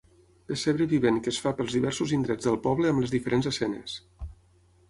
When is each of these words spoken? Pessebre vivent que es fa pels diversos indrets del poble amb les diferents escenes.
Pessebre 0.51 0.87
vivent 0.93 1.19
que 1.27 1.33
es 1.35 1.39
fa 1.43 1.53
pels 1.59 1.77
diversos 1.79 2.13
indrets 2.19 2.49
del 2.49 2.57
poble 2.65 2.91
amb 2.95 3.05
les 3.05 3.15
diferents 3.19 3.51
escenes. 3.55 3.99